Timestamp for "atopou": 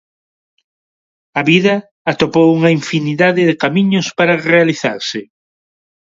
2.11-2.47